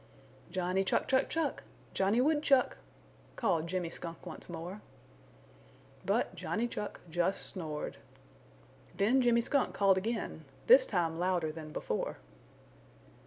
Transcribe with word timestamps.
"Johnny 0.49 0.83
Chuck, 0.83 1.07
Chuck, 1.07 1.29
Chuck! 1.29 1.61
Johnny 1.93 2.19
Woodchuck!" 2.19 2.77
called 3.35 3.67
Jimmy 3.67 3.91
Skunk 3.91 4.25
once 4.25 4.49
more. 4.49 4.81
But 6.03 6.33
Johnny 6.33 6.67
Chuck 6.67 7.01
just 7.07 7.43
snored. 7.45 7.97
Then 8.97 9.21
Jimmy 9.21 9.41
Skunk 9.41 9.75
called 9.75 9.99
again, 9.99 10.45
this 10.65 10.87
time 10.87 11.19
louder 11.19 11.51
than 11.51 11.71
before. 11.71 12.17